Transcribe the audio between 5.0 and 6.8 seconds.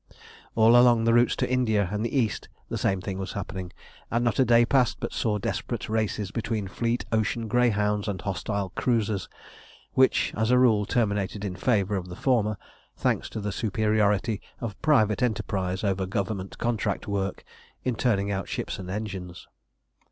saw desperate races between